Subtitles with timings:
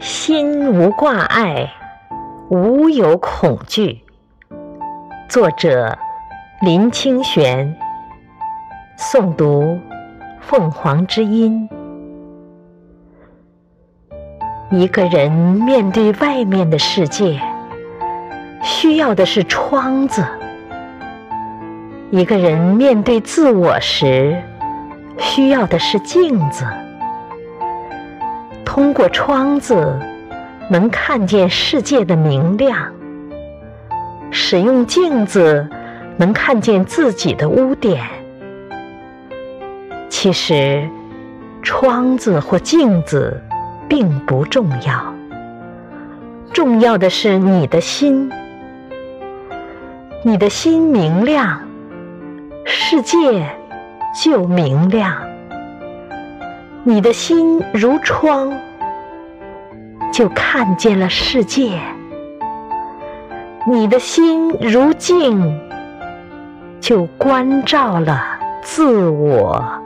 [0.00, 1.72] 心无挂碍，
[2.50, 4.00] 无有恐惧。
[5.28, 5.98] 作者：
[6.60, 7.76] 林清玄。
[8.96, 9.76] 诵读：
[10.40, 11.68] 凤凰之音。
[14.70, 17.40] 一个人面对外面的世界，
[18.62, 20.22] 需要的是窗子；
[22.10, 24.40] 一个人面对自我时，
[25.18, 26.64] 需要的是镜子。
[28.78, 29.98] 通过窗子，
[30.70, 32.92] 能看见世界的明亮；
[34.30, 35.68] 使用镜子，
[36.16, 38.06] 能看见自己的污点。
[40.08, 40.88] 其实，
[41.60, 43.42] 窗子或镜子
[43.88, 45.12] 并不重要，
[46.52, 48.30] 重要的是你的心。
[50.22, 51.62] 你的心明亮，
[52.64, 53.44] 世界
[54.22, 55.16] 就明亮。
[56.84, 58.52] 你的心如窗，
[60.18, 61.78] 就看见了世界；
[63.64, 65.56] 你的心如镜，
[66.80, 68.20] 就关照了
[68.60, 69.77] 自我。